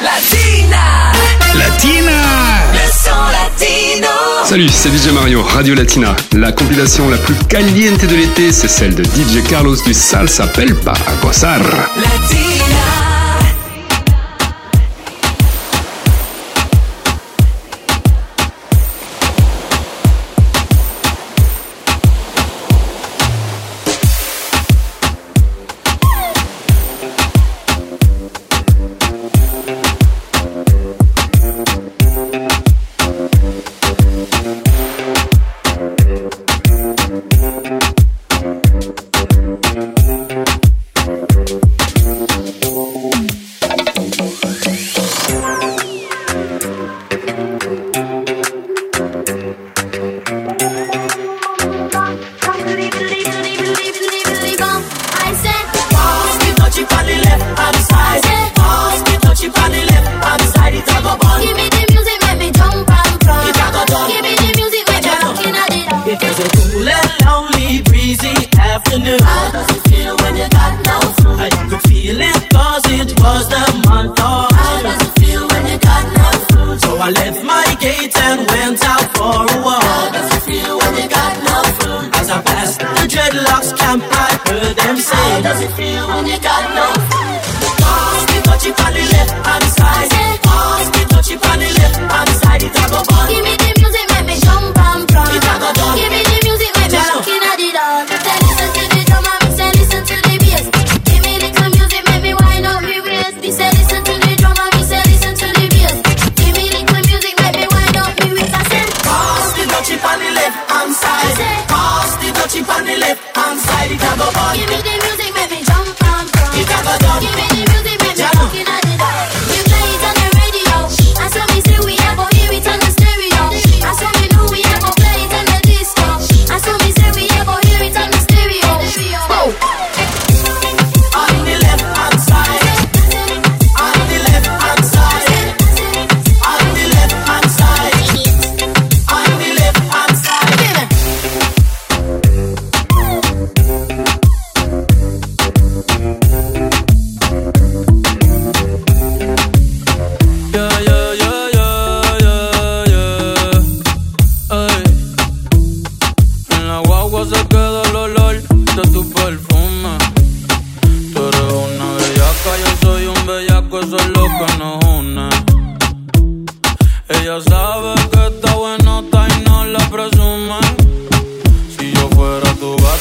[0.00, 1.10] Latina.
[1.54, 2.12] Latina.
[2.72, 4.06] Le son latino.
[4.44, 6.14] Salut, c'est DJ Mario, Radio Latina.
[6.34, 10.92] La compilation la plus caliente de l'été, c'est celle de DJ Carlos du Salsa Pelpa
[10.92, 13.07] a Latina.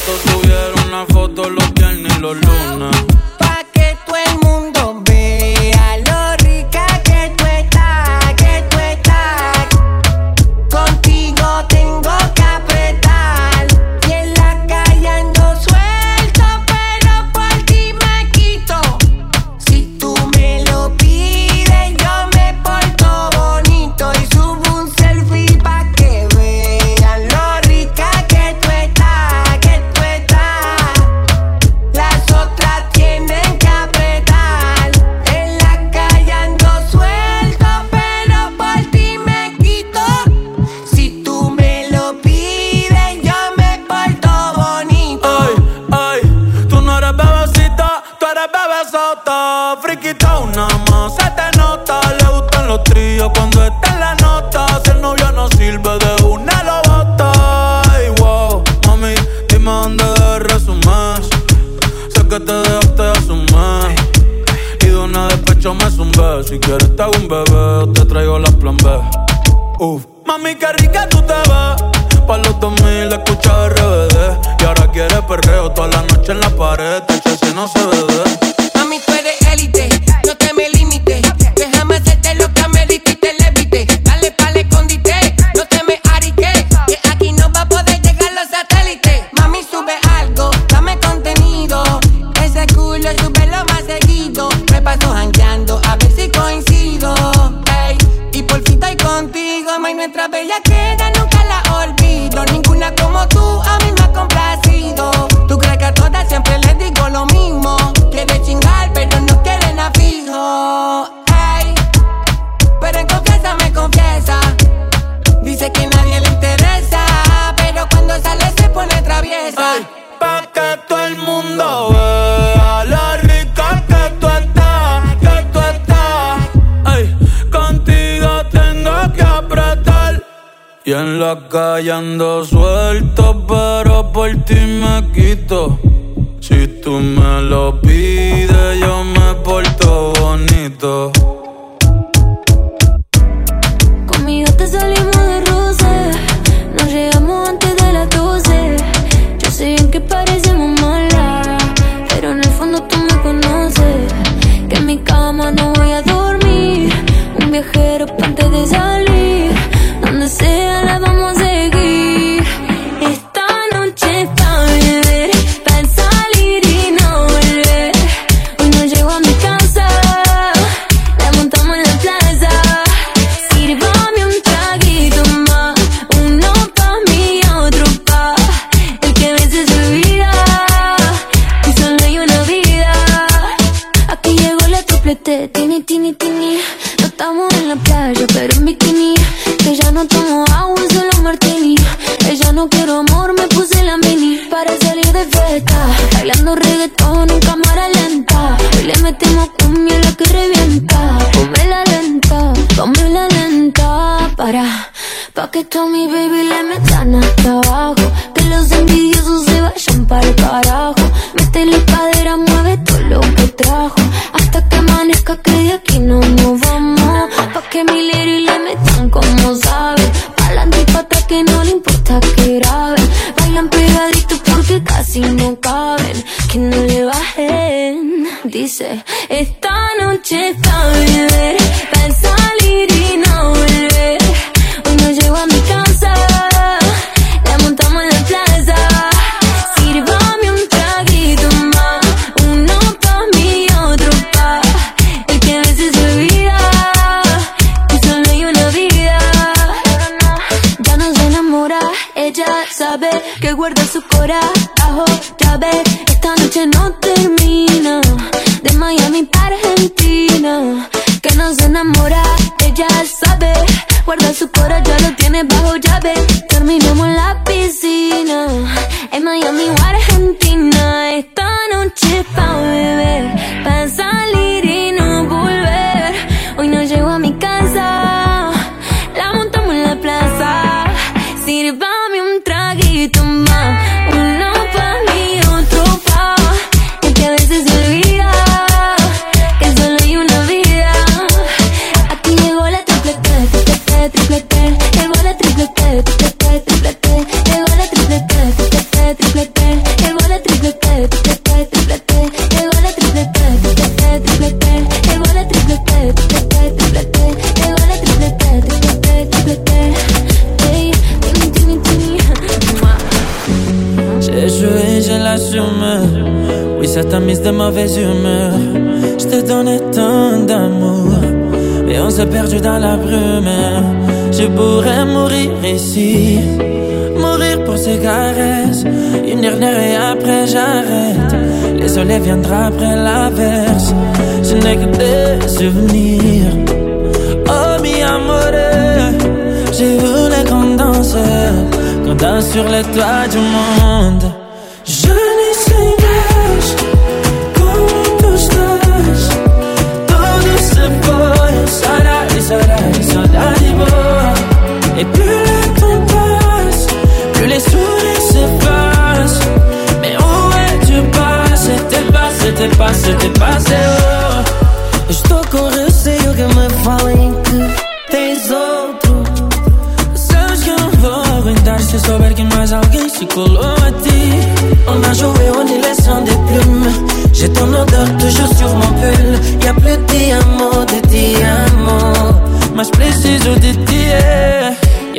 [0.05, 2.95] tuvieron una foto los viernes y los lunes.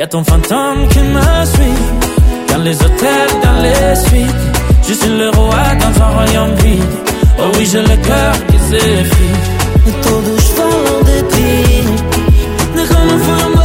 [0.09, 1.81] est un fantôme qui me suit.
[2.49, 4.43] Dans les hôtels, dans les suites.
[4.87, 6.83] Je suis le roi dans un royaume vide.
[7.39, 9.45] Oh oui, j'ai le cœur qui s'effrite.
[9.87, 11.83] Et tout douche dans des pieds
[12.75, 13.58] Déjame formar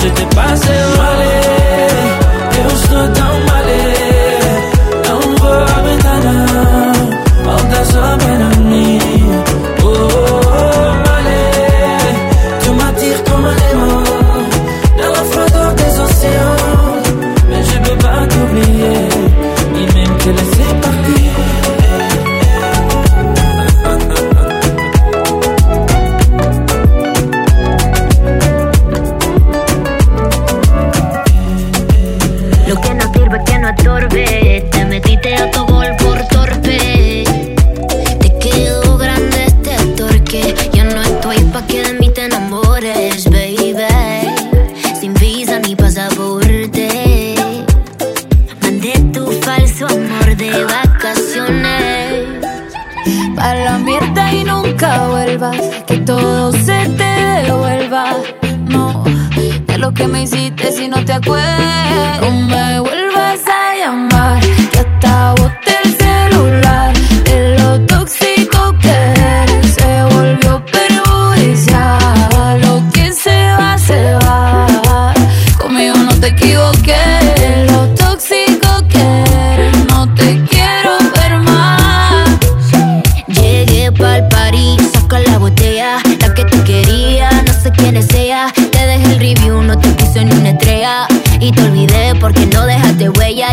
[0.00, 1.30] se te pase, vale.
[2.58, 3.29] Eu estou tão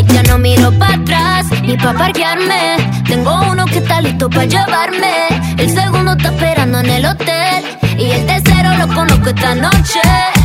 [0.06, 2.77] Ya no miro para atrás ni pa' parquearme.
[3.08, 5.27] Tengo uno que está listo para llevarme.
[5.58, 7.63] El segundo está esperando en el hotel.
[7.98, 10.37] Y el tercero lo conozco esta noche.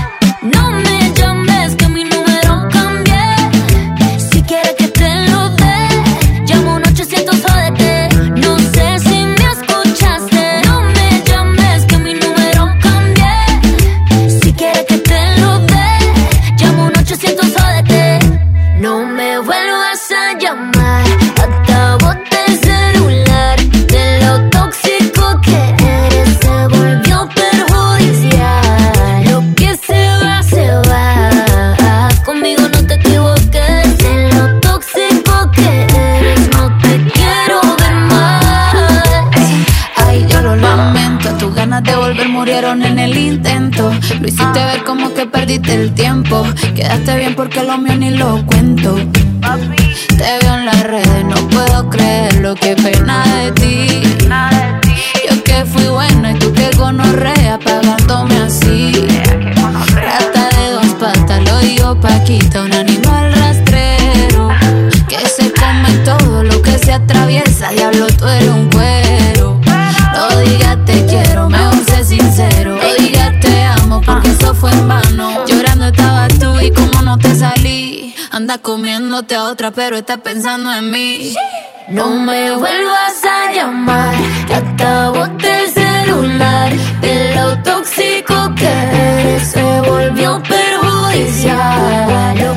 [45.59, 46.45] Perdiste el tiempo.
[46.75, 48.97] Quedaste bien porque lo mío ni lo cuento.
[48.97, 52.55] Te veo en las redes, no puedo creerlo.
[52.55, 54.03] Qué pena de ti.
[55.29, 58.93] Yo que fui buena y tú que gonorrea pagándome así.
[59.95, 62.63] Rata de dos patas, lo digo Paquita,
[79.13, 81.35] comiéndote a otra, pero estás pensando en mí.
[81.89, 84.15] No me vuelvas a llamar,
[84.47, 86.73] que hasta boté el celular.
[87.03, 92.52] De lo tóxico que eres, se volvió perjudicial.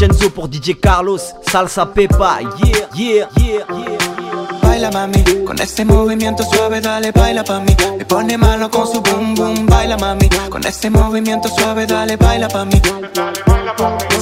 [0.00, 1.20] Lucenzo pour DJ Carlos.
[1.52, 4.58] Salsa Pepa, yeah, yeah, yeah, yeah.
[4.62, 7.76] Baila mami, con ese movimiento suave dale baila pa' mí.
[7.98, 10.26] Me pone malo con su boom boom, baila mami.
[10.48, 12.80] Con ese movimiento suave dale baila pa' mí.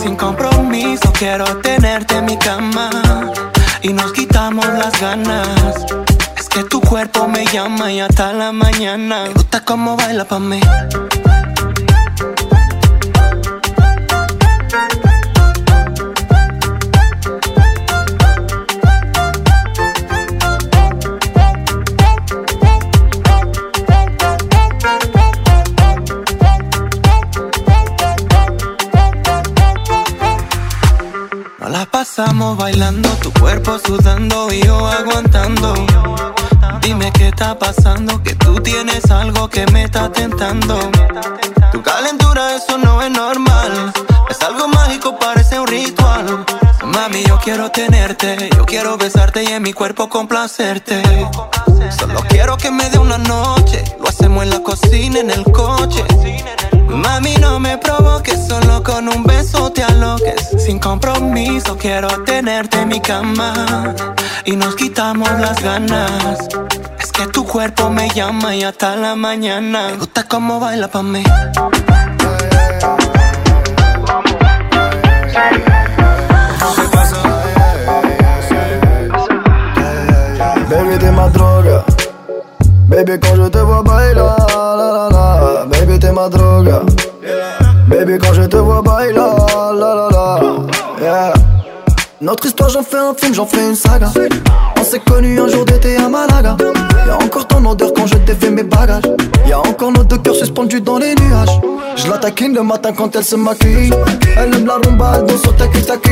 [0.02, 2.90] Sin compromiso quiero tenerte en mi cama.
[3.82, 5.86] Y nos quitamos las ganas.
[6.36, 9.26] Es que tu cuerpo me llama y hasta la mañana.
[9.26, 10.60] Me gusta cómo baila pa' mí
[37.38, 40.76] está pasando, que tú tienes algo que me está tentando.
[41.70, 43.92] Tu calentura, eso no es normal.
[44.28, 46.44] Es algo mágico, parece un ritual.
[46.82, 51.00] Mami, yo quiero tenerte, yo quiero besarte y en mi cuerpo complacerte.
[51.96, 56.04] Solo quiero que me dé una noche, lo hacemos en la cocina, en el coche.
[56.88, 60.48] Mami, no me provoques, solo con un beso te aloques.
[60.58, 63.94] Sin compromiso, quiero tenerte en mi cama.
[64.44, 66.48] Y nos quitamos las ganas
[67.18, 69.88] que tu cuerpo me llama y hasta la mañana.
[69.88, 71.24] Me gusta cómo baila pa' mí.
[80.70, 81.84] Baby, te madroga.
[82.86, 84.36] Baby, cuando te voy a bailar.
[84.48, 85.64] La, la, la.
[85.64, 86.82] Baby, te madroga.
[87.88, 89.74] Baby, cuando te voy a bailar.
[89.74, 90.77] La, la, la.
[92.20, 94.10] Notre histoire, j'en fais un film, j'en fais une saga.
[94.76, 96.56] On s'est connus un jour d'été à Malaga.
[97.06, 99.04] Y'a encore ton odeur quand je t'ai fait mes bagages.
[99.46, 101.60] Y'a encore nos deux cœurs suspendus dans les nuages.
[101.94, 103.92] Je l'attaquine le matin quand elle se maquille.
[104.36, 106.10] Elle aime la rumba, elle danse au taki taki.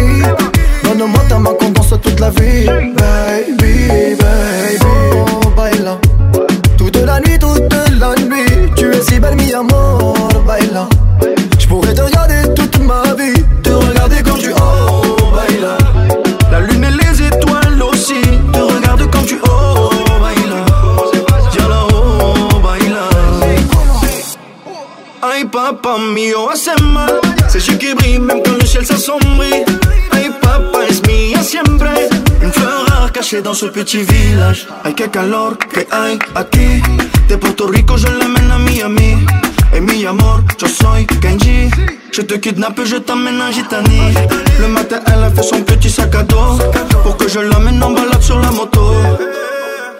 [0.85, 2.67] Donne-moi ta main qu'on danse toute la vie.
[2.67, 5.99] Baby, baby, oh, baila.
[6.79, 8.71] Toute la nuit, toute la nuit.
[8.77, 10.15] Tu es si belle, mi amor,
[10.47, 10.89] baila.
[11.59, 13.43] Je pourrais te regarder toute ma vie.
[25.57, 26.73] papá mío, hace.
[27.49, 29.65] C'est celui qui brille même quand le ciel s'assombrit.
[30.13, 31.89] Ay, papá es mía siempre.
[32.43, 34.69] Une fleur rare cachée dans ce petit village.
[34.85, 36.83] Ay, qué calor que hay aquí.
[37.29, 39.17] De Puerto Rico, je l'amène à Miami.
[39.73, 41.71] Et mi amor, yo soy Kenji.
[42.13, 44.13] Je te kidnappe, je t'amène à Gitanie.
[44.61, 46.59] Le matin, elle a fait son petit sac à dos.
[47.03, 48.93] Pour que je l'amène en balade sur la moto.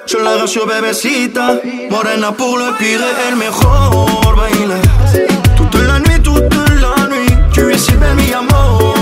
[0.07, 1.47] Je la rassure, bébécita.
[1.91, 4.35] Morena pour le pire et le mejor.
[4.37, 5.26] Baila.
[7.77, 8.96] decirme mi amor.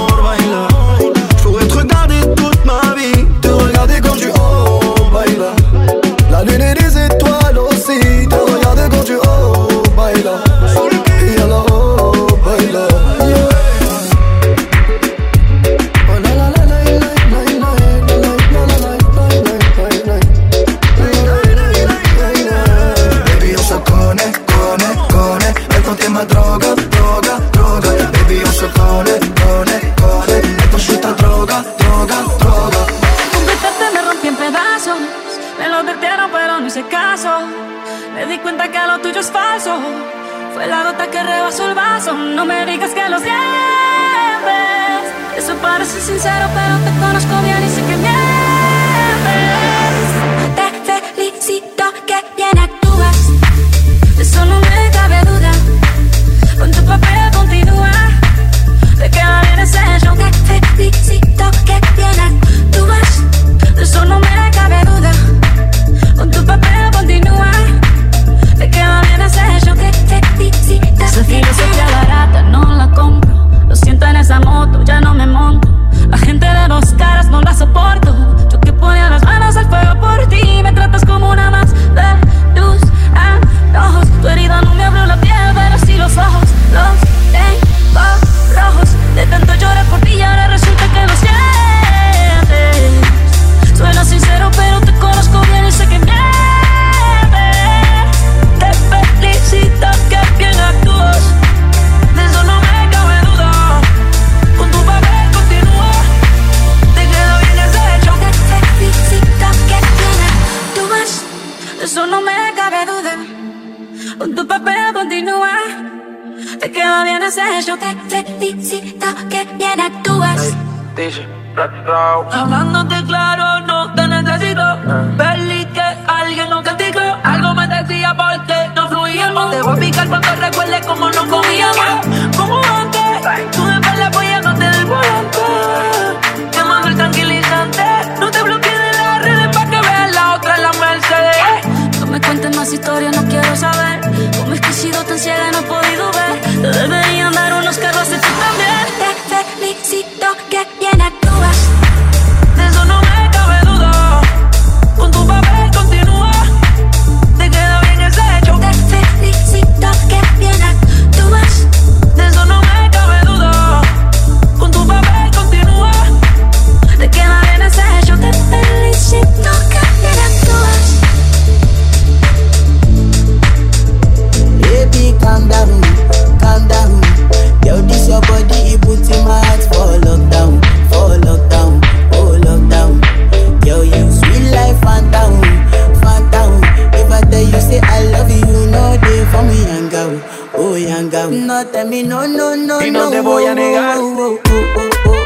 [193.54, 195.23] niggas.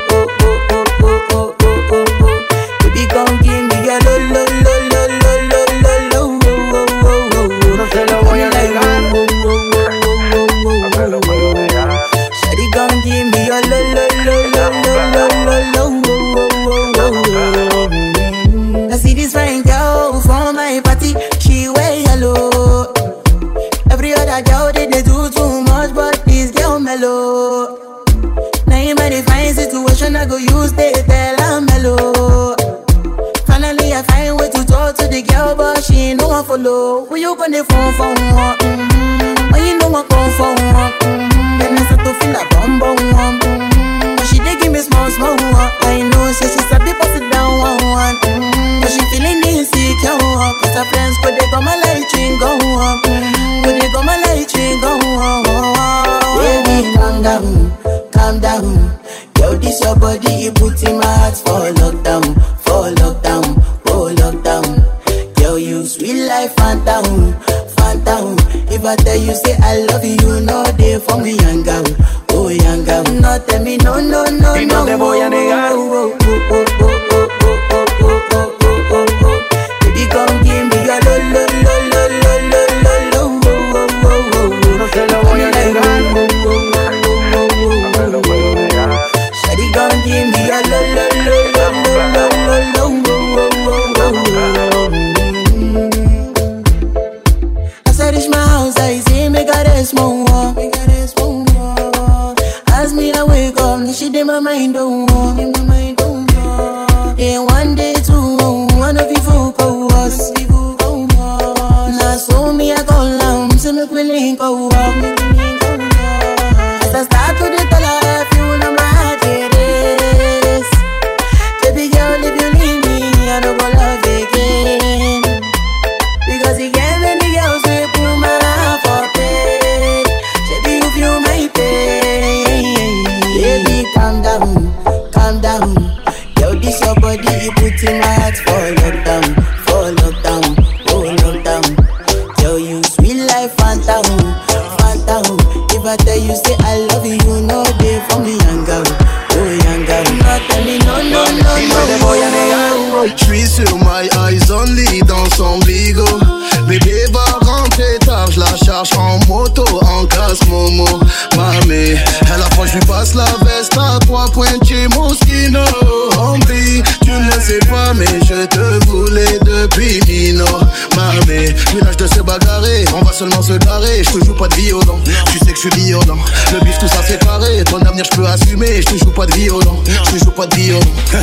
[172.94, 174.02] On va seulement se garer.
[174.04, 176.18] Je te joue pas de violon, tu sais que je suis violent.
[176.52, 178.82] Le bif, tout ça c'est carré, ton avenir je peux assumer.
[178.82, 180.80] Je te joue pas de violon, je te joue pas de violon.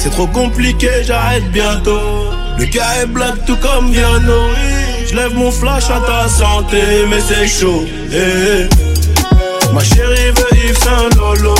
[0.00, 2.30] C'est trop compliqué, j'arrête bientôt.
[2.56, 4.48] Le gars est black tout comme Viano.
[5.10, 7.84] Je lève mon flash à ta santé, mais c'est chaud.
[8.12, 9.72] eh, eh.
[9.74, 11.56] Ma chérie veut Yves Saint Lolo.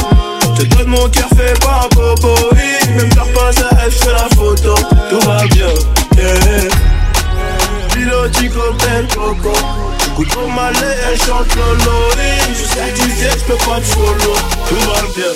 [0.56, 2.34] Je te donne mon cœur fait par Bobo.
[2.96, 3.50] Même t'as pas
[3.84, 4.74] elle fait la photo.
[5.10, 5.66] Tout va bien.
[7.98, 8.76] suis logique comme
[9.08, 9.52] coco.
[10.12, 12.08] Écoute malais chante lolo
[13.44, 14.34] peux pas te follow
[14.68, 15.32] Tout va bien.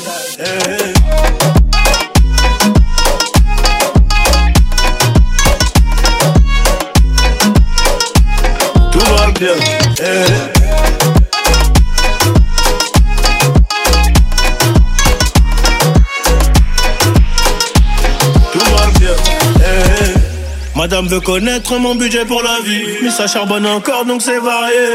[8.90, 9.56] Tout va bien
[10.00, 10.51] hey.
[20.82, 22.82] Madame veut connaître mon budget pour la vie.
[23.04, 24.92] Mais ça charbonne encore donc c'est varié.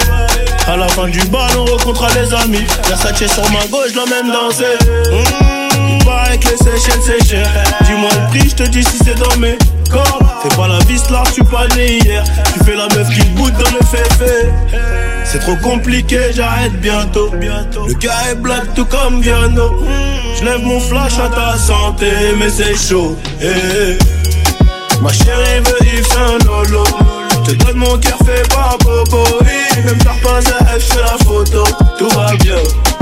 [0.68, 2.66] À la fin du bal, on rencontrera les amis.
[2.90, 4.66] Versace sur ma gauche, l'emmène danser.
[5.10, 7.48] Mmh, paraît que les Seychelles c'est cher.
[7.86, 9.58] Dis-moi le prix, je te dis si c'est dans mes
[9.90, 10.28] cordes.
[10.44, 12.22] Fais pas la vis là, suis pas né hier.
[12.54, 14.50] Tu fais la meuf qui boude dans le féfé.
[15.24, 17.32] C'est trop compliqué, j'arrête bientôt.
[17.32, 19.86] Le gars est black tout comme Viano.
[20.38, 23.16] Je lève mon flash à ta santé, mais c'est chaud.
[23.42, 24.27] eh, eh.
[25.02, 26.84] Ma chérie veut Yves Saint Lolo.
[27.46, 29.24] Je te donne mon cœur fait par Bobo.
[29.42, 31.64] Oui, Même t'as pas à fait la photo.
[31.98, 32.56] Tout va bien.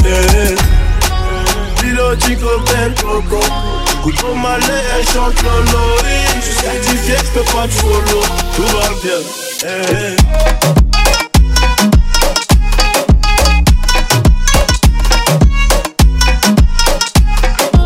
[0.06, 0.56] eh.
[1.82, 3.40] Piloti cocktail coco.
[4.00, 5.80] Écoute au malais, elle chante Lolo.
[6.04, 8.22] Oui, Je suis certifié, je peux pas te follow.
[8.56, 9.20] Tout va bien.
[9.66, 10.16] eh.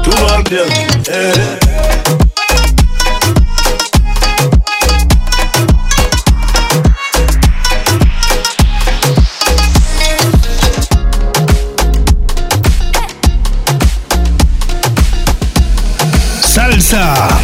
[0.03, 1.68] Tout
[16.89, 17.38] ça.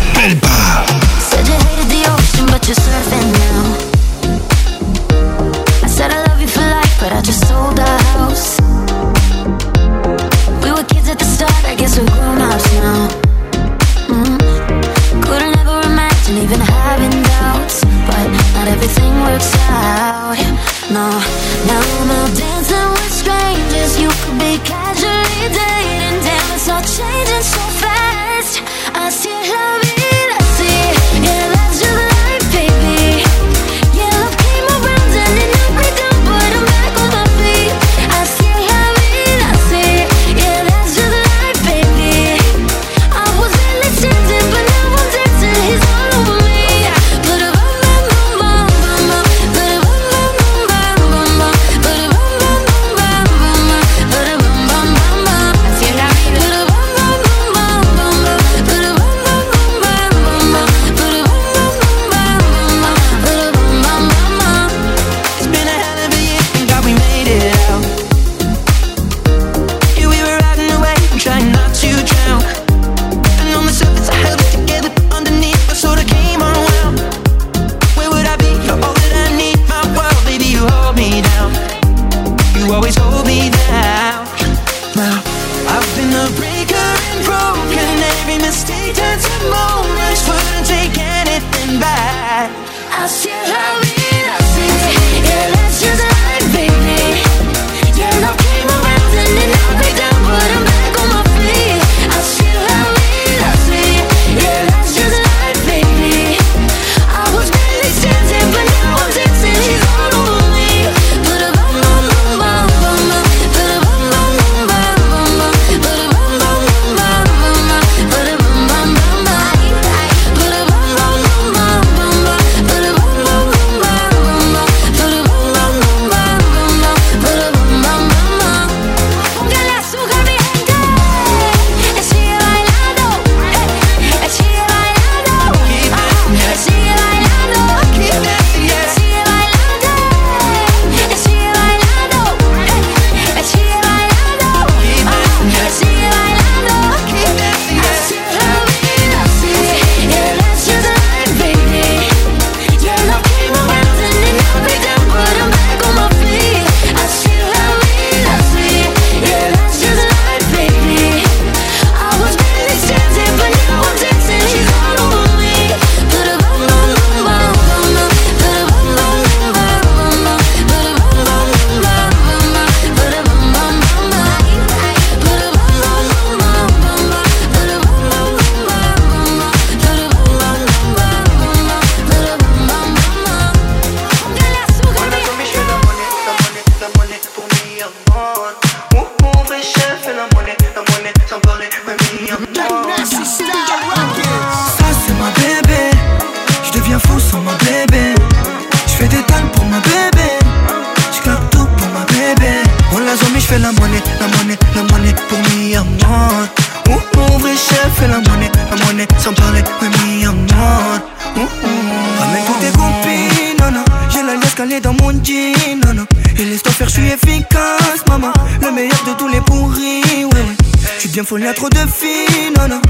[214.65, 215.53] Calée dans mon jean,
[215.85, 216.05] non, non.
[216.39, 218.33] Et laisse-toi faire, je suis efficace, maman.
[218.63, 220.55] Le meilleur de tous les pourris, ouais, ouais.
[220.95, 222.81] Je suis bien folle, y'a trop de filles, non, non.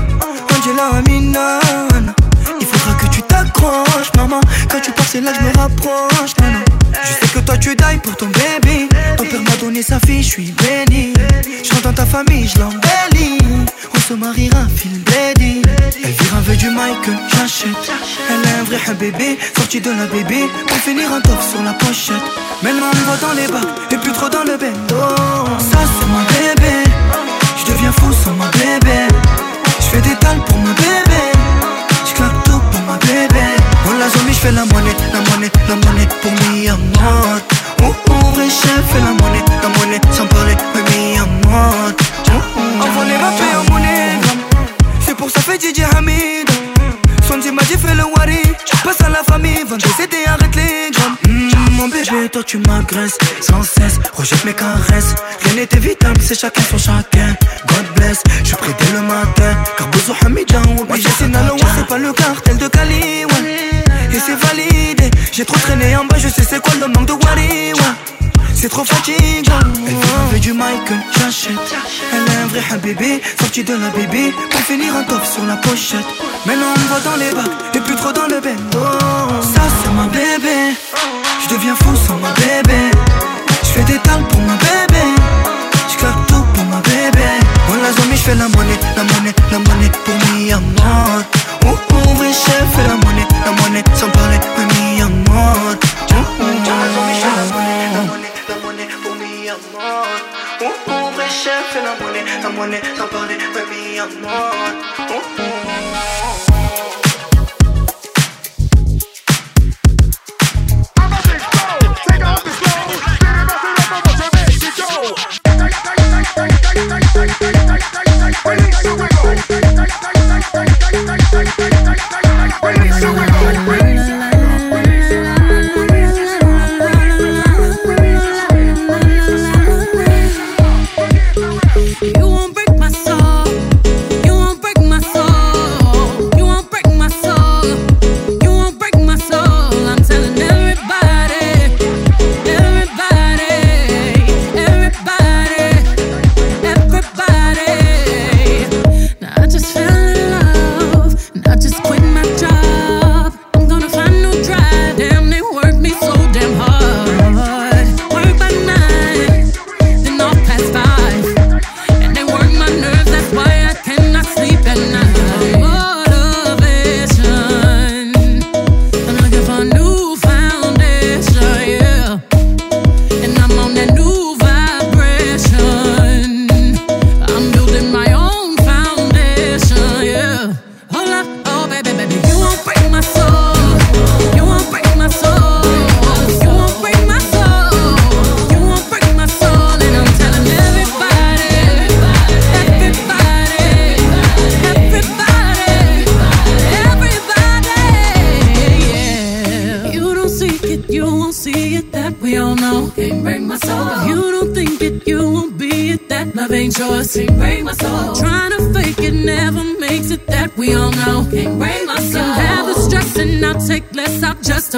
[0.55, 1.59] Angela Amina,
[1.95, 2.13] non.
[2.61, 4.39] Il faudra que tu t'accroches, maman.
[4.71, 6.63] Quand tu pars, c'est là que je me rapproche, non, non.
[7.03, 8.87] Je sais que toi tu die pour ton bébé.
[9.17, 11.11] Ton père m'a donné sa fille, je suis béni.
[11.61, 13.37] Je rentre dans ta famille, je l'embellis.
[14.07, 15.63] Se mariera, fil bledy.
[16.03, 17.69] Elle vire avec du Michael, j'achète.
[18.29, 20.47] Elle est un vrai bébé, sorti de la bébé.
[20.67, 22.21] Pour finir un top sur la pochette.
[22.61, 25.01] Maintenant on va dans les bacs, et plus trop dans le bendo.
[25.57, 26.83] Ça c'est mon bébé.
[27.57, 29.07] Je deviens fou sans ma bébé.
[29.79, 31.23] Je fais des talles pour ma bébé.
[32.05, 33.45] Je claque tout pour ma bébé.
[33.87, 37.39] On la zombie, je fais la monnaie, la monnaie, la monnaie pour mi amor.
[37.81, 41.89] Ouh, ouh, vrai chef, fais la monnaie, la monnaie, sans parler, ouais, mi amor.
[42.77, 43.64] Envoie les papiers en monnaie.
[45.15, 46.49] C'est pour ça fait DJ Hamid.
[47.25, 48.41] Swanzi m'a dit fais le wari.
[48.83, 51.15] Passe à la famille, vends des CD, arrête les grammes.
[51.29, 53.97] Mm, mon bébé, toi tu m'agresses sans cesse.
[54.13, 55.15] Rejette mes caresses.
[55.45, 57.33] Rien n'est évitable, c'est chacun son chacun.
[57.67, 59.55] God bless, je suis prêt dès le matin.
[59.77, 60.61] Car besoin Hamidjan
[60.95, 63.83] j'ai Sinaloa, c'est pas le cartel de Cali, ouais.
[64.11, 65.11] Et c'est validé.
[65.31, 68.24] J'ai trop traîné en bas, je sais c'est quoi le manque de wari, ouais.
[68.55, 69.59] C'est trop fatigant.
[69.87, 69.95] Elle
[70.29, 71.53] avec du Michael, j'achète.
[72.11, 74.33] Elle est un vrai bébé, sorti de la bébé.
[74.49, 76.05] Pour finir un top sur la pochette.
[76.45, 78.79] Maintenant on va dans les bacs, et plus trop dans le bendo.
[79.53, 80.75] Ça c'est ma bébé.
[81.43, 82.91] Je deviens fou sans ma bébé.
[83.61, 85.03] Je fais des talles pour ma bébé.
[85.91, 87.27] Je claque tout pour ma bébé.
[87.83, 90.51] La zombie, je fais la monnaie, la monnaie, la monnaie pour mi.
[90.53, 95.75] Ouh, ouh, vrai chef, fais la monnaie, la monnaie, sans parler, mi amor.
[101.75, 104.53] Vrai chef, fais la monnaie, la monnaie, sans parler, ouais, mi amor.
[105.09, 106.54] Ouh, ouh.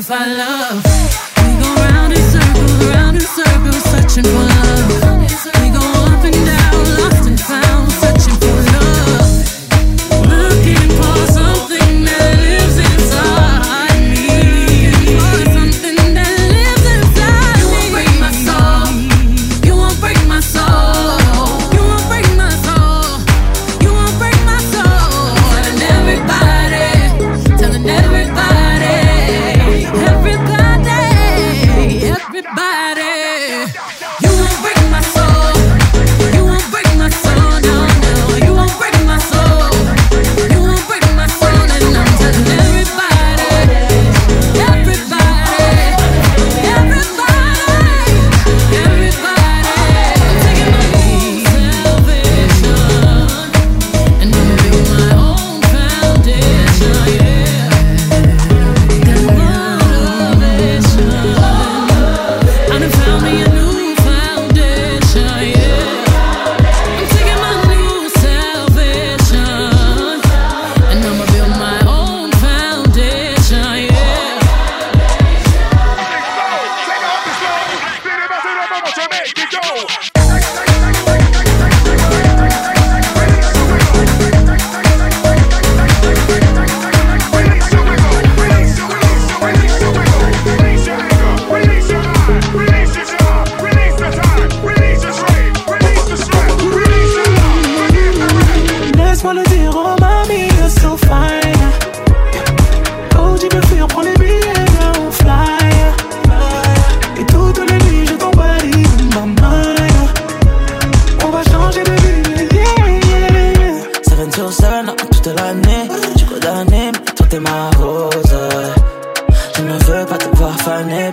[0.07, 0.46] i Hezbollah.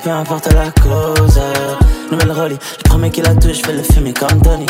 [0.05, 1.41] Peu importe la cause.
[2.11, 4.67] Nouvelle Rolly, le premier qui la touche, je fais le fumer comme Tony.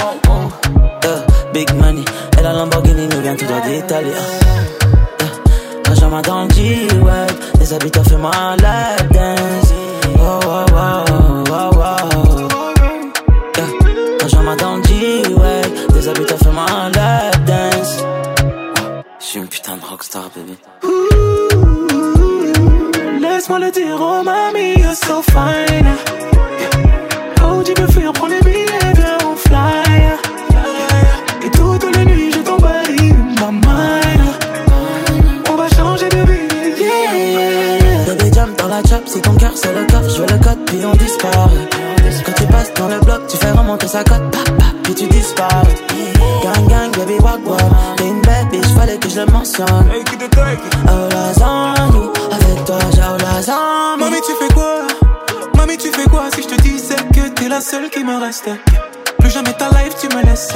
[1.05, 1.21] Euh,
[1.53, 2.05] big money,
[2.39, 4.13] et la Lamborghini nous vient tout droit d'Italie.
[4.13, 5.27] Euh,
[5.85, 9.75] Benjamin dans le G-Wag, les habitants font lap dance.
[10.21, 11.05] Oh, oh, oh,
[11.51, 11.85] oh, oh.
[14.59, 18.05] Dans le habitants font ma lap dance.
[19.19, 20.57] Je suis une putain de rockstar, baby.
[23.45, 25.87] Laisse-moi le dire, oh mamie, you're so fine.
[27.43, 30.17] Oh, tu peux fuir, prends les billets, viens, on fly.
[31.45, 32.97] Et toutes les nuits, je t'emballe
[33.39, 34.25] ma mind.
[35.51, 38.15] On va changer de vie, yeah.
[38.15, 40.65] Baby jump dans la chop, si ton cœur c'est le coffre, je veux le code,
[40.65, 41.69] puis on disparaît.
[42.25, 45.07] Quand tu passes dans le bloc, tu fais remonter sa cote, pap, pap, puis tu
[45.09, 45.75] disparais.
[46.43, 47.41] Gang gang, baby walk,
[47.99, 49.91] t'es une belle bitch, fallait que je le mentionne.
[50.89, 52.11] Oh la zone,
[53.47, 54.87] Mamie, tu fais quoi?
[55.55, 58.49] Mamie, tu fais quoi si je te disais que t'es la seule qui me reste?
[59.19, 60.49] Plus jamais ta life, tu me laisses.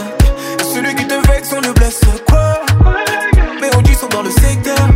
[0.74, 2.00] Celui qui te vexe, on le blesse.
[2.26, 2.62] Quoi?
[3.60, 4.87] Mais on dit sont dans le secteur.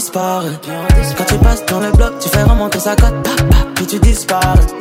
[0.00, 3.98] Quand tu passes dans le bloc, tu fais remonter sa cote, pap, pap, puis tu
[3.98, 4.77] disparais.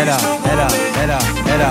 [0.00, 0.68] Elle a, elle a,
[1.02, 1.68] elle a, elle a,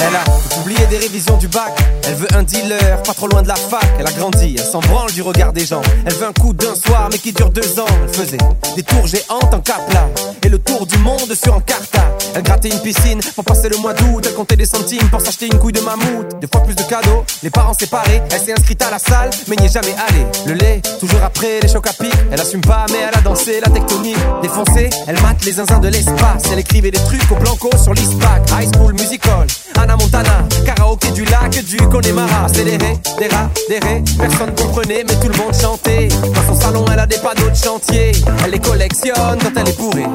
[0.00, 1.72] elle a, oublié des révisions du bac.
[2.06, 3.84] Elle veut un dealer, pas trop loin de la fac.
[3.98, 5.82] Elle a grandi, elle s'en branle du regard des gens.
[6.04, 7.86] Elle veut un coup d'un soir, mais qui dure deux ans.
[8.02, 8.38] Elle faisait
[8.74, 10.08] des tours géantes en capla
[10.44, 12.04] et le tour du monde sur un carta.
[12.34, 14.24] Elle grattait une piscine pour passer le mois d'août.
[14.26, 16.40] Elle comptait des centimes pour s'acheter une couille de mammouth.
[16.40, 18.22] Deux fois plus de cadeaux, les parents séparés.
[18.30, 20.26] Elle s'est inscrite à la salle, mais n'y est jamais allée.
[20.46, 22.12] Le lait, toujours après les chocs à pic.
[22.30, 24.18] Elle assume pas, mais elle a dansé la tectonique.
[24.42, 26.42] Défoncée, elle mate les zinzins de l'espace.
[26.52, 28.42] Elle écrivait des trucs au blanco sur l'ISPAC.
[28.52, 30.44] High School Musical, Anna Montana.
[30.64, 32.44] Karaoké du lac du Connemara.
[32.44, 34.02] Accéléré, des rats, des rés.
[34.18, 36.08] Personne comprenait, mais tout le monde chantait.
[36.08, 38.12] Dans son salon, elle a des panneaux de chantier.
[38.44, 40.06] Elle les collectionne quand elle est bourrée.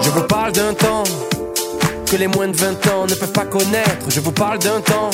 [0.00, 1.04] Je vous parle d'un temps
[2.14, 4.06] que les moins de 20 ans ne peuvent pas connaître.
[4.08, 5.10] Je vous parle d'un temps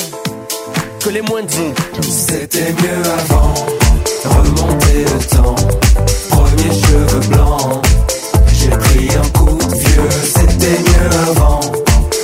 [0.99, 1.73] que les moins de 20
[2.03, 3.53] C'était mieux avant,
[4.23, 5.55] remonter le temps.
[6.29, 7.83] Premier cheveux blancs,
[8.53, 10.09] j'ai pris un coup de vieux.
[10.25, 11.59] C'était mieux avant,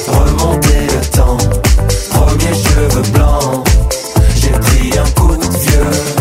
[0.08, 1.38] remonter le temps.
[2.12, 3.68] Premier cheveux blancs,
[4.36, 6.17] j'ai pris un coup de vieux.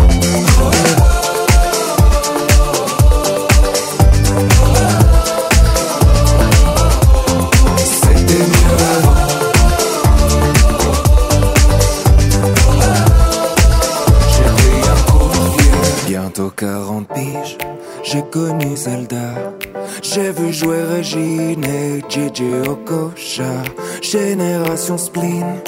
[16.37, 17.57] Bientôt 40 piges,
[18.03, 19.55] j'ai connu Zelda.
[20.03, 23.63] J'ai vu jouer Regine et Gigi Okocha.
[24.03, 25.63] Génération spleen,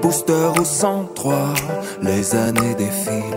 [0.00, 1.52] booster au 103.
[2.00, 3.36] Les années défilent,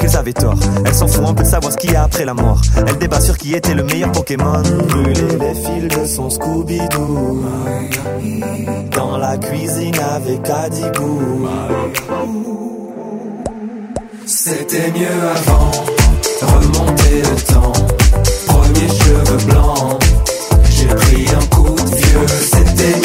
[0.00, 0.58] qu'ils avaient tort.
[0.84, 2.60] Elle s'en fout un peu de savoir ce qu'il y a après la mort.
[2.76, 4.62] Elle débat sur qui était le meilleur Pokémon.
[4.88, 7.44] Brûler les fils de son Scooby-Doo.
[8.96, 11.48] Dans la cuisine avec Adibou.
[14.26, 15.70] C'était mieux avant,
[16.42, 17.72] remonter le temps.
[18.46, 20.02] Premier cheveux blancs,
[20.70, 22.26] j'ai pris un coup de vieux.
[22.28, 22.99] C'était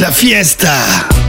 [0.00, 1.19] la fiesta.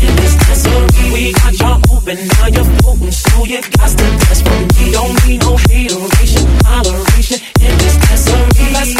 [0.00, 1.12] in this dancery.
[1.12, 4.84] We got y'all open, now you're so you got to dance for me.
[4.92, 8.66] Don't need no hateration, toleration in this dancery.
[8.72, 8.92] Let's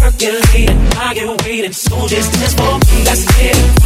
[0.00, 1.14] percolating, I
[1.72, 2.96] so just dance for me.
[3.04, 3.78] Let's get it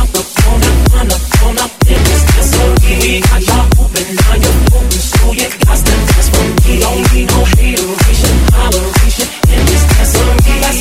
[1.58, 2.94] up, in this dancery.
[3.02, 6.72] We got y'all open, now you're so you got to dance for me.
[6.80, 10.54] Don't need no hateration, toleration in this dancery.
[10.62, 10.80] Let's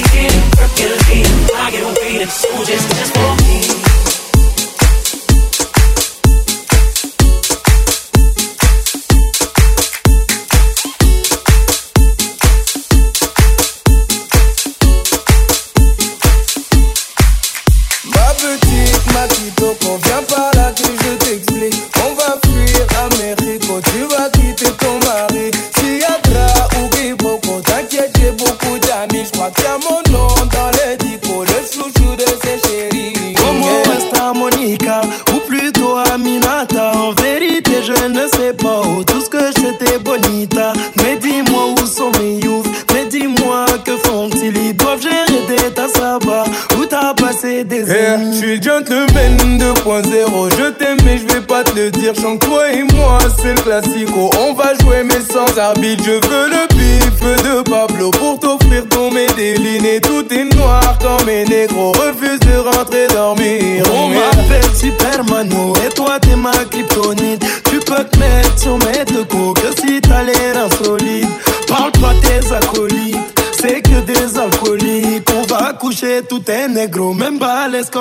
[0.56, 3.81] percolating, I so just dance for me.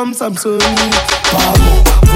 [0.01, 0.59] comme Samsung.
[1.31, 2.10] Pardon.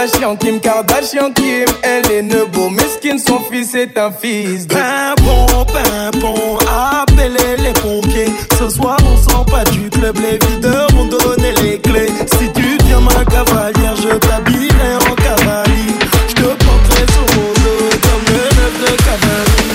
[0.00, 2.70] Kardashian, Kim Kardashian, Kim, elle est nebo.
[2.70, 4.74] Miskin, son fils est un fils de.
[4.74, 8.32] Pimpon, pimpon, appelez les pompiers.
[8.58, 12.08] Ce soir, on s'en pas du club, les videurs ont donné les clés.
[12.38, 15.94] Si tu viens, ma cavalière, je t'habillerai en cavalier.
[16.28, 19.68] Je te porterai sur mon dos comme le neuf de cavalier.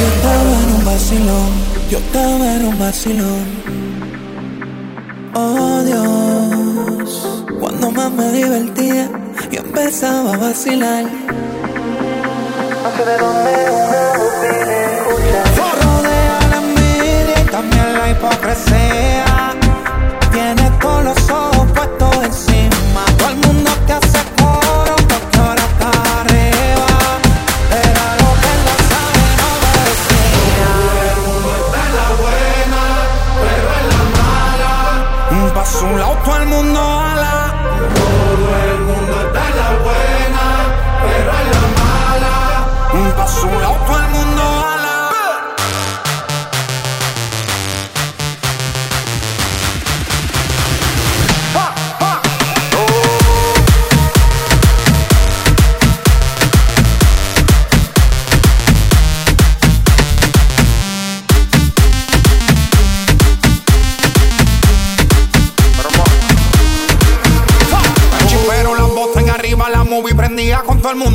[0.00, 1.50] Yo estaba en un vacilón,
[1.90, 3.44] yo estaba en un vacilón.
[5.36, 9.10] Oh Dios, cuando más me divertía
[9.54, 11.04] y empezaba a vacilar.
[11.04, 11.10] No
[12.96, 15.40] sé de dónde una voz viene, escucha.
[15.82, 18.83] Rodea la envidia y también la hipocresía.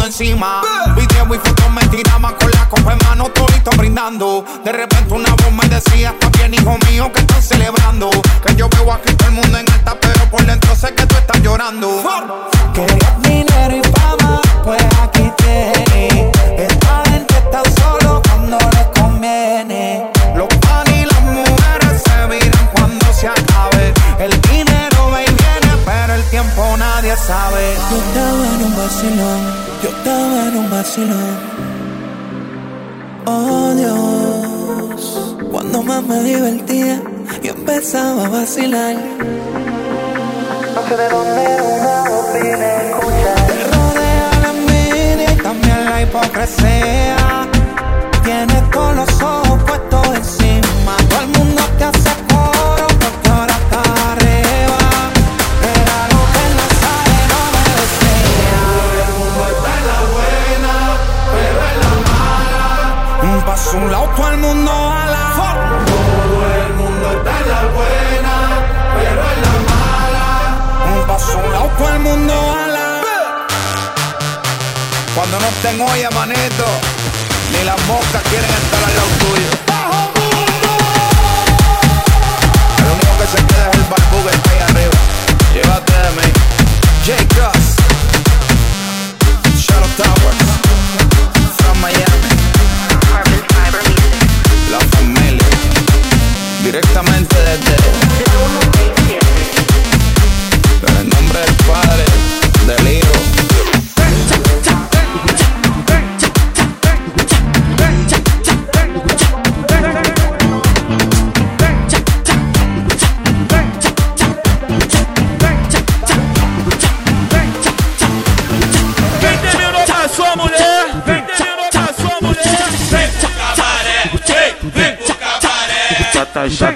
[0.09, 0.61] encima.
[0.95, 4.43] Video y fotos me tiraban con la copa en mano, todito brindando.
[4.63, 4.98] De repente
[33.25, 37.01] Oh Dios, cuando más me divertía,
[37.41, 38.95] yo empezaba a vacilar.
[40.75, 41.28] No sé de dónde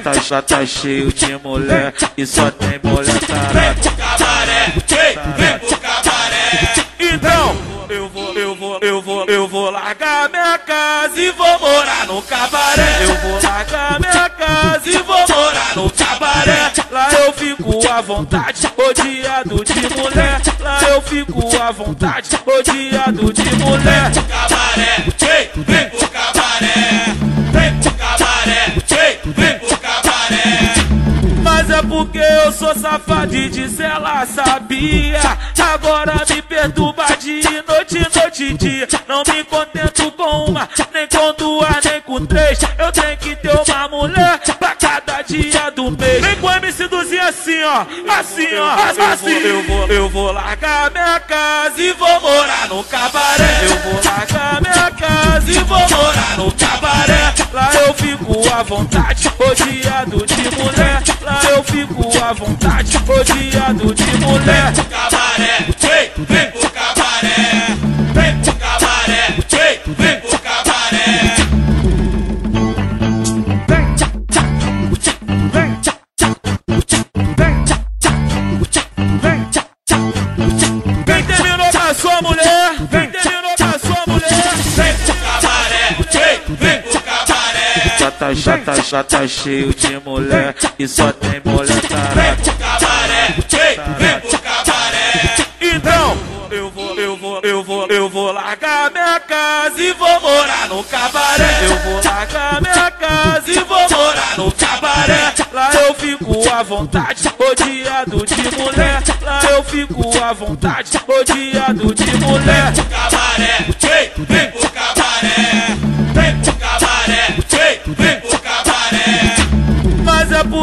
[0.03, 3.53] tá, tá, tá cheio de mulher e só tem mulher tarada.
[3.53, 6.73] Vem pro cabaré, vem, vem pro cabaré.
[6.99, 7.55] Então,
[7.89, 12.21] eu vou, eu vou, eu vou, eu vou largar minha casa e vou morar no
[12.21, 13.03] cabaré.
[13.03, 16.71] Eu vou largar minha casa e vou morar no cabaré.
[16.91, 20.41] Lá eu fico à vontade, rodeado de mulher.
[20.59, 24.11] Lá eu fico à vontade, rodeado de mulher.
[24.27, 26.07] Cabaré, vem, vem pro
[31.93, 35.19] porque eu sou safado e disso ela sabia.
[35.73, 38.87] Agora me perturba de noite, noite e dia.
[39.07, 42.59] Não me contento com uma, nem com duas, nem com três.
[42.79, 43.63] Eu tenho que ter uma
[47.33, 47.85] assim, ó.
[48.19, 49.11] Assim, ó.
[49.11, 49.33] Assim.
[49.33, 53.59] Eu vou, eu vou largar minha casa e vou morar no cabaré.
[53.63, 57.33] Eu vou largar minha casa e vou morar no cabaré.
[57.51, 61.03] Lá eu fico à vontade, rodeado de mulher.
[61.21, 64.73] Lá eu fico à vontade, rodeado de mulher.
[64.89, 66.72] Cabaré, vem, vem
[88.23, 92.13] tá, já tá, já tá cheio de mulher e só tem mulher tarada.
[92.13, 95.35] Vem pro cabaré, vem, vem pro cabaré.
[95.59, 96.17] Então,
[96.49, 100.83] eu vou, eu vou, eu vou, eu vou largar minha casa e vou morar no
[100.85, 101.65] cabaré.
[101.65, 105.33] Eu vou largar minha casa e vou morar no cabaré.
[105.51, 109.03] Lá eu fico à vontade, rodeado de mulher.
[109.21, 112.71] Lá eu fico à vontade, rodeado de mulher.
[112.71, 113.65] Vem pro cabaré,
[114.17, 114.62] vem pro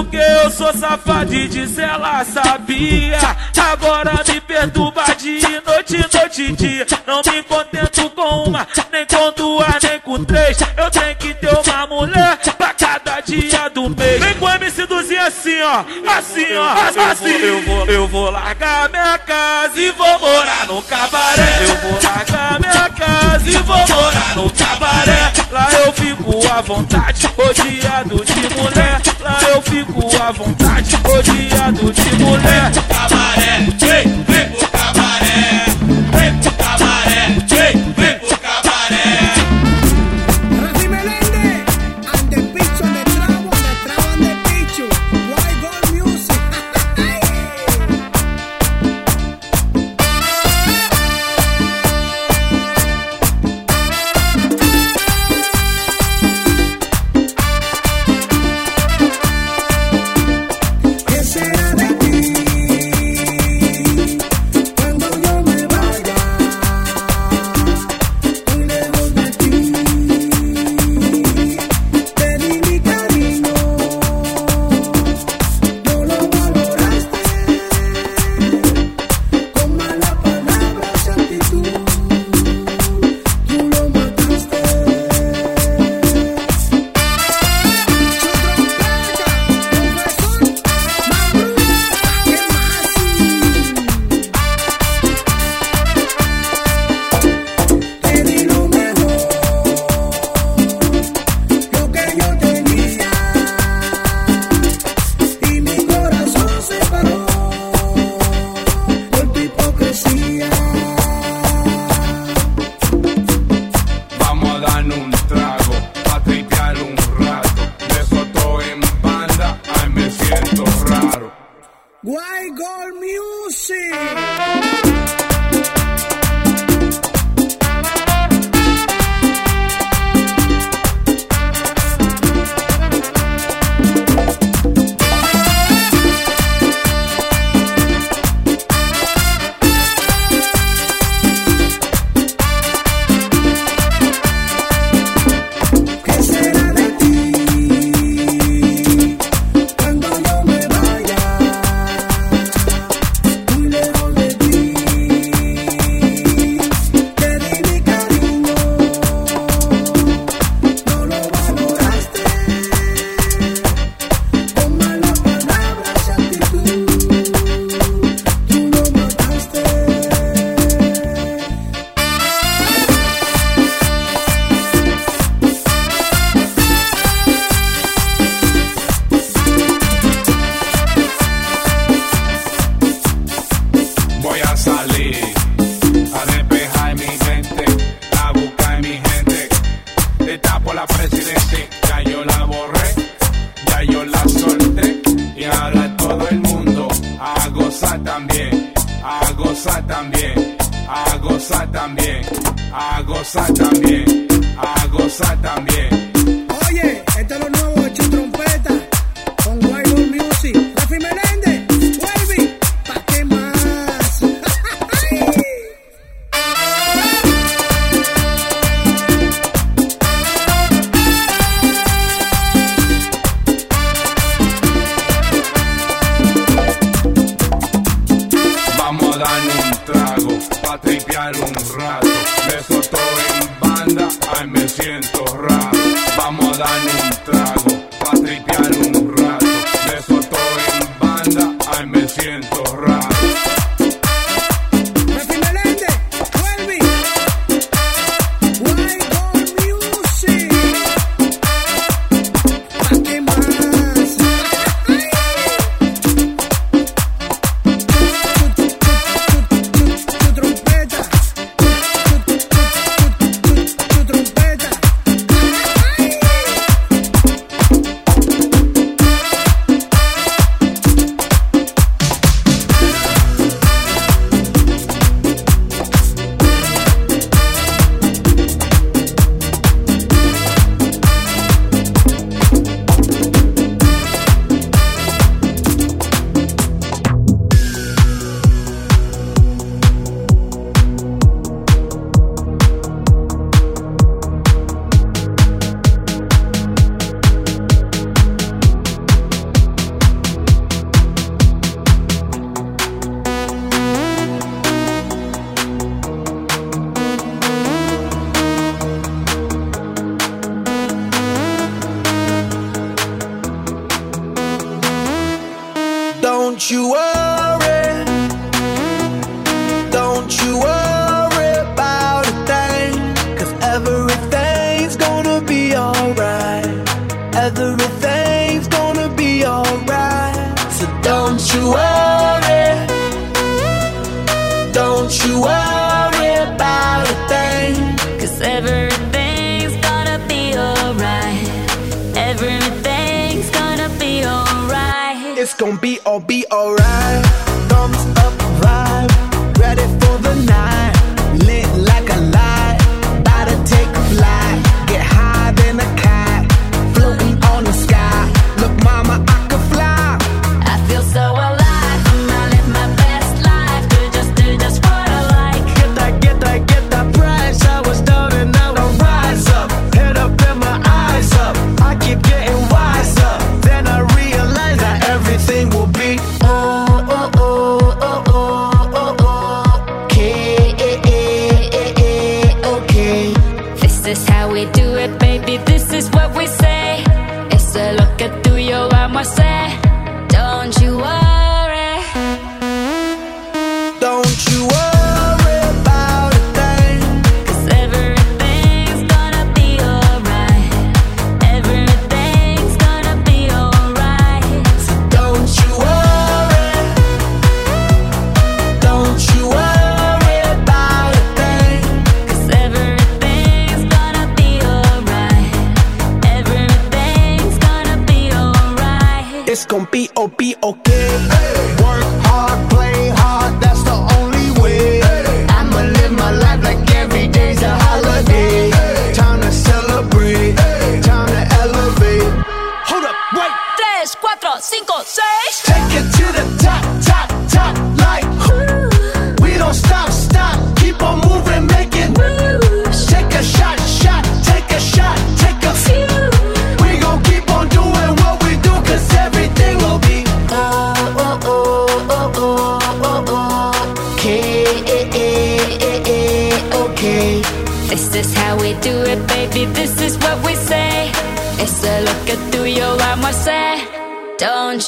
[0.01, 3.19] porque eu sou safado e disso ela sabia.
[3.71, 6.87] Agora me perturba de noite, noite e dia.
[7.07, 10.59] Não me contento com uma, nem com duas, nem com três.
[10.77, 14.21] Eu tenho que ter uma mulher pra cada dia do mês.
[14.21, 15.85] Vem com o MC Duzinho assim, ó.
[16.17, 17.11] Assim, ó.
[17.13, 17.31] Assim.
[17.31, 21.59] Eu vou, eu vou largar minha casa e vou morar no cabaré.
[21.61, 25.30] Eu vou largar minha casa e vou morar no cabaré.
[25.51, 29.01] Lá eu fico à vontade, rodeado de mulher.
[29.21, 32.71] Lá eu fico à vontade, rodeado de mulher.
[32.89, 33.50] Cabaré,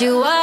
[0.00, 0.41] you up.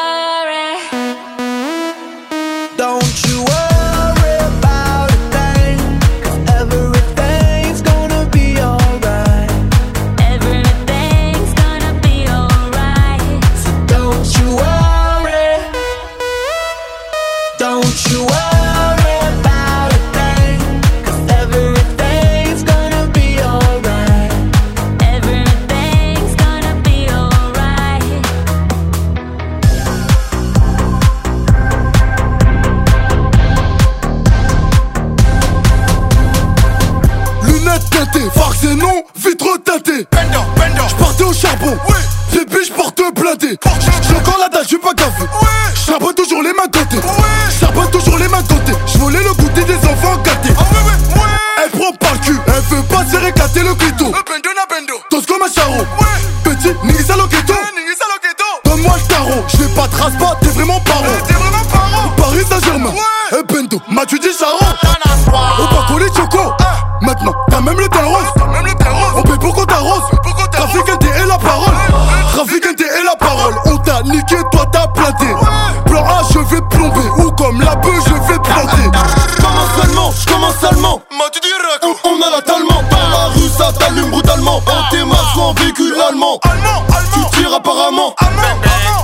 [87.70, 88.16] Apparemment.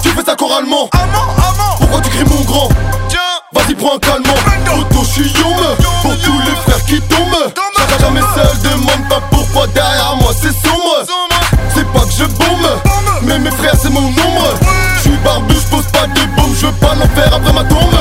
[0.02, 0.90] Tu fais ça choralement.
[1.78, 2.68] Pourquoi tu cries mon grand?
[3.54, 4.80] Vas-y, prends un calmant.
[4.80, 5.34] Auto, je suis.
[6.02, 7.54] Pour tous les frères qui tombent.
[7.78, 11.06] Chacun jamais seul, demande pas pourquoi derrière moi c'est sombre.
[11.76, 12.82] C'est pas que je bombe,
[13.22, 14.48] mais mes frères c'est mon nombre.
[14.96, 18.00] Je suis barbu, je pose pas de bombe, je veux pas l'enfer après ma tombe.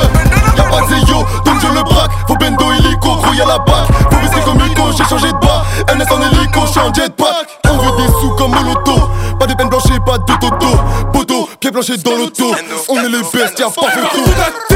[0.57, 2.11] Y'a pas de yo, donc je le braque.
[2.27, 3.87] Faut bendo illico, grouille à la bac.
[4.09, 5.63] Faut baisser comme Ico, j'ai changé de bas.
[5.95, 7.59] NS en hélico, je suis en jetpack.
[7.69, 9.09] On veut des sous comme Molotov.
[11.75, 12.55] Blanché dans l'auto.
[12.87, 14.74] On est les bestes, y'a pas photo.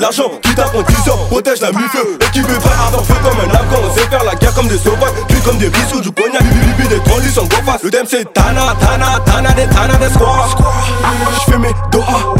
[0.00, 3.14] De l'argent, quitte à prendre 10 ans Protège la mi-feu, qui veut pas avoir feu
[3.22, 5.12] comme un afghan On sait faire la guerre comme des sauvages.
[5.28, 8.32] Puis comme des bisous, du cognac, bibi des trollis en gros face Le thème c'est
[8.32, 10.56] Tana, Tana, Tana, des Tana, des squads
[11.46, 12.34] J'fais mes doigts,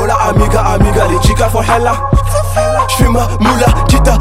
[0.00, 2.10] oh la amiga, amiga, les chicas font hella.
[2.88, 4.18] J'fais ma moula, quitte à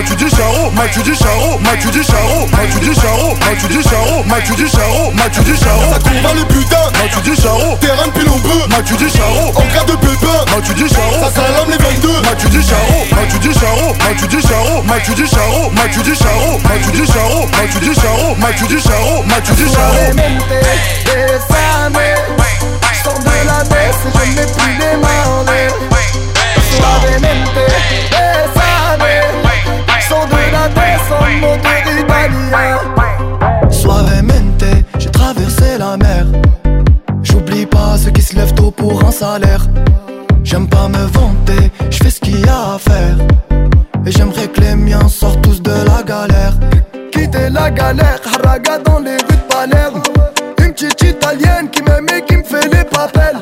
[0.00, 3.82] Charo tu dis Charo tu dis Charo tu dis Charo tu dis Charo tu dis
[3.82, 8.06] Charo tu dis Charo tu dis Charo Ça combat le putain tu dis Charo Terrain
[8.06, 8.40] de pilon
[8.86, 12.08] tu dis Charo En cas de pépin tu dis Charo Ça salame les 22
[12.38, 16.60] tu dis Charo tu dis Charo tu dis Charo tu dis Charo tu dis Charo
[16.80, 20.00] tu dis Charo tu dis Charo tu dis Charo tu dis Charo
[21.04, 22.00] Bésame,
[23.04, 25.72] sors de la baisse et je mets plus les mains en l'air.
[26.70, 28.09] Suavemente,
[33.70, 34.64] Suavemente,
[34.98, 36.26] j'ai traversé la mer.
[37.22, 39.64] J'oublie pas ceux qui se lèvent tôt pour un salaire.
[40.42, 43.16] J'aime pas me vanter, je fais ce qu'il y a à faire.
[44.06, 46.54] Et j'aimerais que les miens sortent tous de la galère.
[47.12, 50.02] Quitter la galère, haraga dans les rues de Palerme.
[50.58, 53.38] Une petite italienne qui m'aime et qui me fait les papels.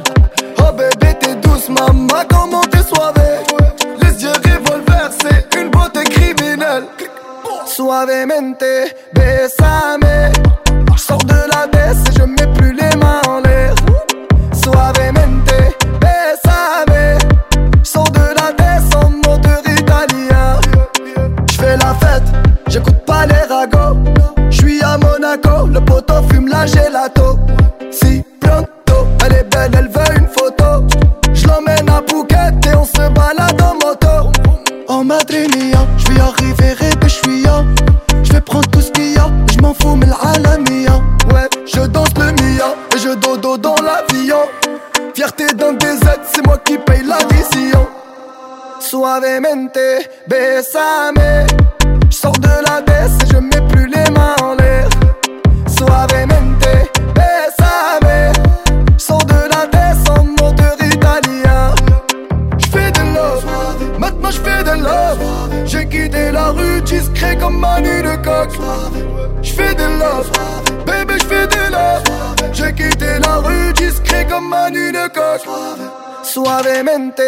[0.59, 2.68] Oh bébé, t'es douce, maman, comment
[7.79, 10.33] Suavemente, besame.
[10.97, 13.73] J'sors de la baisse et je mets plus les mains en l'air.
[14.53, 15.55] Suavemente,
[16.01, 17.19] besame.
[17.85, 20.59] J'sors de la baisse en moteur italien.
[21.53, 22.25] J'fais la fête,
[22.67, 23.97] j'écoute pas les Chicago.
[24.51, 27.39] J'suis à Monaco, le poteau fume la gelato.
[27.91, 30.08] Si pronto, elle est belle, elle veut
[39.81, 41.01] fous, l'alamia.
[41.33, 44.43] Ouais, je danse le mia et je dodo dans l'avion.
[45.15, 46.01] Fierté d'un DZ,
[46.33, 47.87] c'est moi qui paye l'addition.
[48.81, 49.79] Suavemente,
[50.27, 51.47] besame.
[52.11, 54.89] J'sors de la baisse et je mets plus les mains en l'air.
[55.67, 56.38] Suavemente,
[65.79, 68.51] J'ai quitté la rue discret comme Manu de coq.
[69.43, 70.29] J'fais de love,
[70.85, 72.03] bébé j'fais de love.
[72.53, 75.49] J'ai quitté la rue discret comme Manu de coq.
[76.25, 77.21] Suavemente,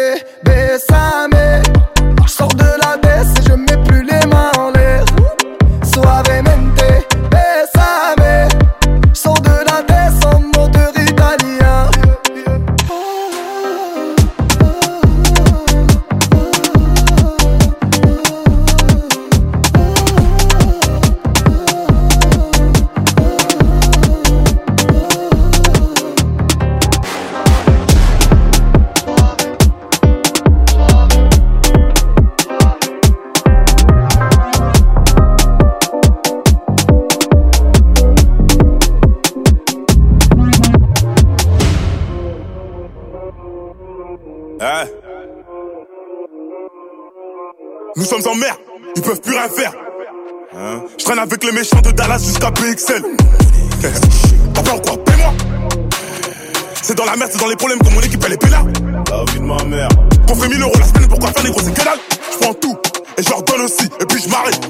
[0.43, 1.63] besame.
[2.27, 4.80] J'sors de la baisse et je mets plus les mains en l'air.
[44.63, 44.85] Hein
[47.95, 48.55] Nous sommes en mer,
[48.95, 49.73] ils peuvent plus rien faire.
[50.55, 53.01] Hein Je traîne avec les méchants de Dallas jusqu'à PXL.
[54.53, 55.33] Papa quoi Paie-moi
[56.83, 58.71] C'est dans la merde, c'est dans les problèmes que mon équipe elle est pénale.
[59.09, 59.89] La vie de ma mère.
[60.27, 61.99] Qu'on fait 1000 euros la semaine, pourquoi faire des gros c'est que dalle
[62.31, 62.77] Je prends tout
[63.17, 64.61] et je leur donne aussi, et puis je m'arrête.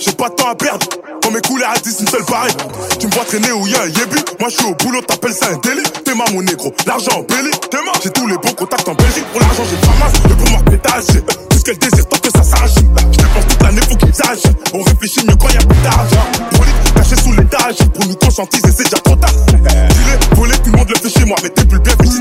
[0.00, 0.86] J'ai pas de temps à perdre.
[1.32, 2.52] Mes couleurs à 10, une seule pareille.
[3.00, 4.20] Tu me vois traîner où y a un yébi.
[4.38, 5.82] Moi je suis au boulot, t'appelles ça un délit.
[6.04, 7.50] T'es ma mon négro, l'argent en belly.
[7.70, 9.24] T'es ma, j'ai tous les bons contacts en Belgique.
[9.32, 10.12] Pour l'argent, j'ai pas masse.
[10.30, 12.74] Et pour moi, pétage, tout qu'elle désire tant que ça s'arrache.
[12.76, 14.52] Je dépense toute l'année, faut qu'ils sachent.
[14.74, 16.26] On réfléchit mieux quand y a plus d'argent.
[16.52, 17.76] Brolique, caché sous l'étage.
[17.94, 19.32] Pour nous conscientiser, c'est déjà trop tard.
[19.32, 21.38] Dis-le, voler, tout le monde le fait chez moi.
[21.42, 22.12] Mais t'es plus bien merde.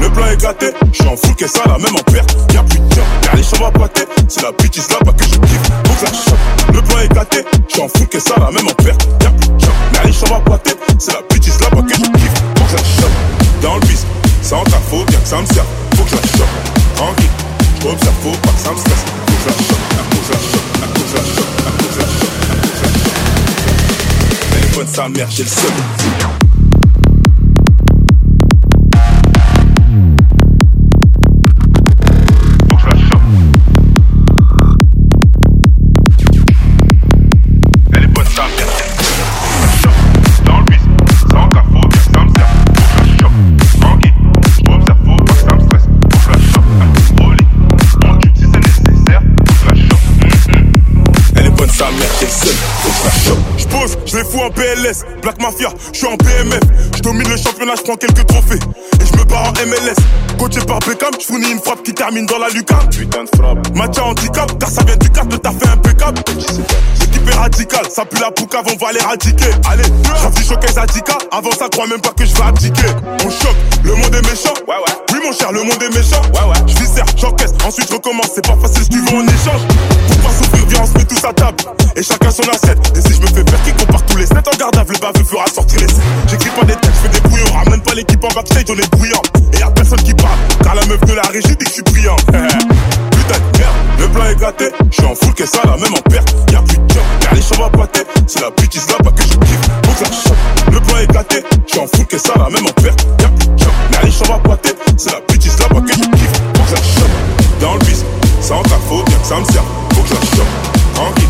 [0.00, 2.36] Le plan est gâté, je suis en full que ça, la même en perte.
[2.52, 4.02] Y'a plus de temps, y'a les chambres à boiter.
[4.26, 5.70] C'est la bitch là-bas que je kiffe.
[6.00, 6.74] Ça choque.
[6.74, 9.08] Le plan est gâté, je suis en full que ça, la même en perte.
[9.20, 10.72] Y'a les chambres à boiter.
[10.98, 12.42] C'est la bitch là-bas que je kiffe.
[12.56, 13.10] Faut que ça choque.
[13.62, 14.06] Dans le bis,
[14.42, 15.64] sans ta faute, y'a que ça me sert.
[15.96, 16.46] Faut que ça choque.
[16.96, 17.30] Tranquille,
[17.82, 19.04] j'observe, faut pas que ça me stresse.
[19.26, 19.78] Faut que ça choque,
[20.10, 22.32] faut que que ça choque, faut que choque, faut que ça choque.
[24.52, 26.31] Téléphone sa mère, j'ai le seul.
[54.12, 55.04] J'pose, j'les fous en PLS.
[55.22, 56.60] Black Mafia, j'suis en BMF.
[56.96, 58.58] J'domine le championnat, j'prends quelques trophées.
[59.12, 59.96] Et j'me barre en MLS.
[60.38, 62.88] Coaché par Beckham, j'fournis une frappe qui termine dans la lucarne.
[62.90, 63.74] Putain de frappe.
[63.74, 66.22] Match à handicap, car ça vient du cadre, t'as fait impeccable.
[67.00, 69.50] L'équipe est radicale, ça pue la poucave, on va l'éradiquer.
[69.70, 69.84] Allez,
[70.22, 71.18] j'affiche showcase Adika.
[71.30, 72.88] Avant ça, crois même pas que je vais abdiquer.
[73.24, 74.54] On choque, le monde est méchant.
[74.66, 74.94] Ouais, ouais.
[75.12, 76.22] Oui, mon cher, le monde est méchant.
[76.34, 76.66] Ouais, ouais.
[76.66, 78.30] Je viscère, j'encaisse, ensuite je recommence.
[78.34, 79.62] C'est pas facile, tu veux en échange.
[80.08, 81.56] Pour pas souffrir, viens, on se met tous à table.
[81.94, 82.92] Et chacun son assiette.
[82.96, 85.24] Et si je me fais faire qui compare tous les 7 en garde le baveux
[85.24, 85.96] fera sortir les 7.
[86.30, 87.52] J'écris pas des textes, je fais des brouillons.
[87.52, 89.22] Ramène pas l'équipe en backstage, on est bruyant.
[89.52, 90.38] Et y'a personne qui parle.
[90.62, 92.16] Car la meuf de la régie dit que je suis brillant.
[92.16, 94.66] Putain de merde, le plan est gâté.
[94.90, 96.34] Je suis en full que ça, la même en perte.
[96.52, 98.02] Y'a plus de job, y'a les chambres à boiter.
[98.26, 99.60] C'est la bitch là-bas que je kiffe.
[99.84, 100.72] Faut que ça choque.
[100.72, 101.42] Le plan est gâté.
[101.66, 103.06] Je suis en full que ça, la même en perte.
[103.20, 104.74] Y'a plus de job, y'a les chambres à boiter.
[104.96, 106.42] C'est la bitch là-bas que je kiffe.
[106.56, 107.60] Faut que ça choque.
[107.60, 108.04] Dans le bis,
[108.40, 109.64] sans ta faute, que ça me sert.
[109.94, 110.52] Faut que ça choque.
[110.94, 111.28] Tranquille,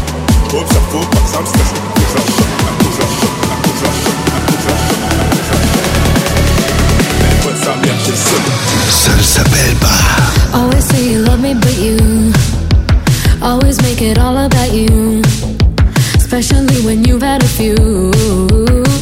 [0.51, 1.73] j'observe, faut pas que ça me stresse.
[1.94, 2.81] Faut que ça choque.
[7.62, 7.94] Sa mère.
[8.90, 10.59] Ça ne s'appelle pas.
[10.59, 11.97] Always say you love me, but you
[13.40, 15.22] always make it all about you.
[16.16, 17.76] Especially when you've had a few.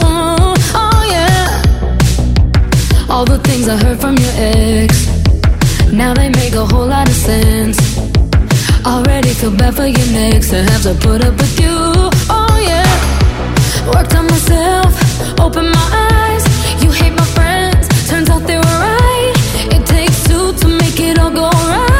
[0.02, 1.62] Oh, oh, yeah.
[3.08, 5.08] All the things I heard from your ex.
[5.92, 7.78] Now they make a whole lot of sense.
[8.84, 11.76] Already feel bad for your next to have to put up with you.
[12.28, 12.90] Oh, yeah.
[13.94, 14.92] Worked on myself,
[15.40, 16.29] open my eyes.
[21.20, 21.99] gonna go right.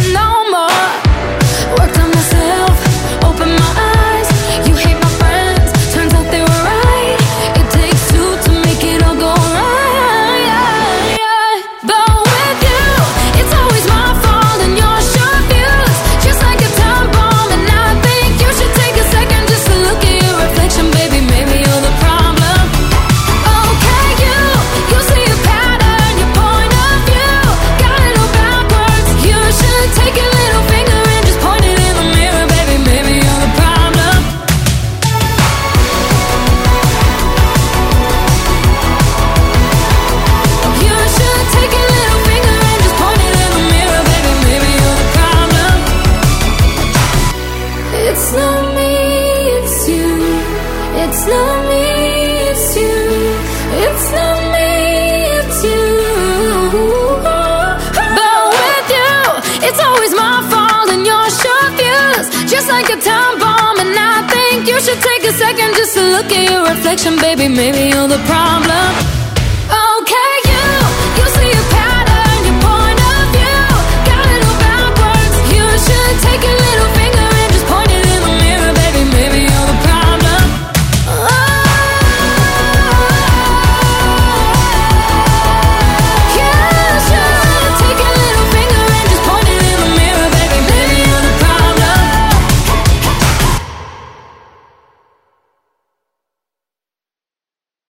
[66.91, 67.47] perfection, baby.
[67.47, 69.20] Maybe you're the problem.